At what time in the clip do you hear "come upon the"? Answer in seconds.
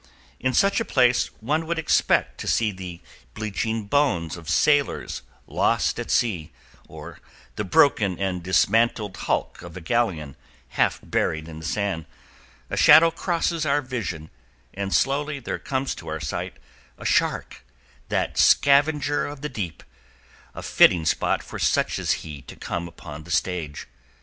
22.55-23.29